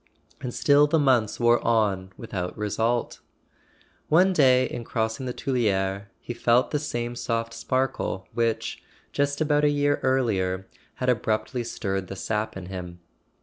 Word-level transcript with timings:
And 0.41 0.51
still 0.51 0.87
the 0.87 0.97
months 0.97 1.39
wore 1.39 1.63
on 1.63 2.11
with¬ 2.19 2.33
out 2.33 2.57
result. 2.57 3.19
One 4.09 4.33
day 4.33 4.65
in 4.65 4.83
crossing 4.83 5.27
the 5.27 5.31
Tuileries 5.31 6.05
he 6.19 6.33
felt 6.33 6.71
the 6.71 6.79
same 6.79 7.15
soft 7.15 7.53
sparkle 7.53 8.27
which, 8.33 8.81
just 9.11 9.41
about 9.41 9.63
a 9.63 9.69
year 9.69 9.99
earlier, 10.01 10.65
had 10.95 11.09
ab¬ 11.09 11.23
ruptly 11.27 11.63
stirred 11.63 12.07
the 12.07 12.15
sap 12.15 12.57
in 12.57 12.65
him. 12.65 12.99